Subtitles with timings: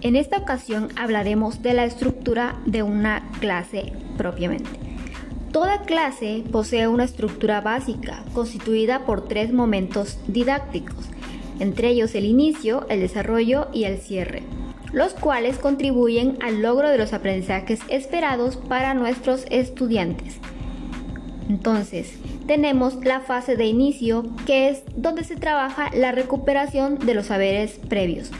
[0.00, 4.70] En esta ocasión hablaremos de la estructura de una clase propiamente.
[5.50, 11.08] Toda clase posee una estructura básica constituida por tres momentos didácticos,
[11.58, 14.44] entre ellos el inicio, el desarrollo y el cierre,
[14.92, 20.36] los cuales contribuyen al logro de los aprendizajes esperados para nuestros estudiantes.
[21.48, 27.26] Entonces, tenemos la fase de inicio, que es donde se trabaja la recuperación de los
[27.26, 28.30] saberes previos.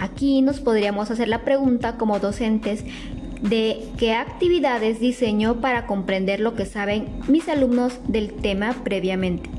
[0.00, 2.84] Aquí nos podríamos hacer la pregunta como docentes
[3.42, 9.50] de qué actividades diseño para comprender lo que saben mis alumnos del tema previamente.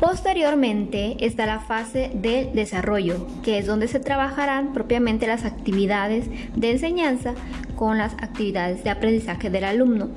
[0.00, 6.70] Posteriormente está la fase del desarrollo, que es donde se trabajarán propiamente las actividades de
[6.70, 7.34] enseñanza
[7.74, 10.08] con las actividades de aprendizaje del alumno.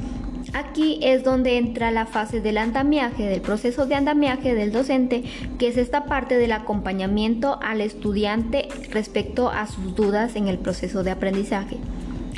[0.53, 5.23] Aquí es donde entra la fase del andamiaje, del proceso de andamiaje del docente,
[5.57, 11.03] que es esta parte del acompañamiento al estudiante respecto a sus dudas en el proceso
[11.03, 11.77] de aprendizaje.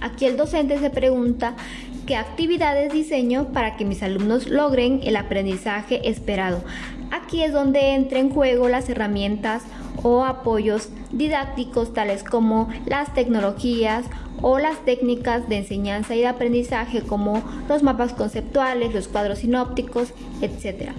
[0.01, 1.55] Aquí el docente se pregunta
[2.05, 6.63] qué actividades diseño para que mis alumnos logren el aprendizaje esperado.
[7.09, 9.63] Aquí es donde entra en juego las herramientas
[10.03, 14.05] o apoyos didácticos tales como las tecnologías
[14.41, 20.09] o las técnicas de enseñanza y de aprendizaje como los mapas conceptuales, los cuadros sinópticos,
[20.41, 20.91] etc.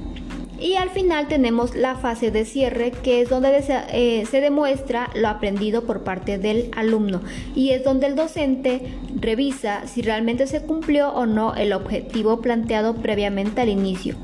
[0.58, 5.28] Y al final tenemos la fase de cierre, que es donde eh, se demuestra lo
[5.28, 7.20] aprendido por parte del alumno
[7.54, 8.80] y es donde el docente
[9.20, 14.16] revisa si realmente se cumplió o no el objetivo planteado previamente al inicio.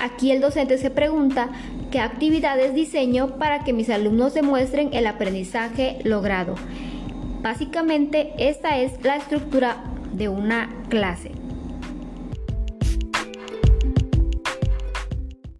[0.00, 1.48] Aquí el docente se pregunta
[1.90, 6.54] qué actividades diseño para que mis alumnos demuestren el aprendizaje logrado.
[7.42, 11.45] Básicamente esta es la estructura de una clase.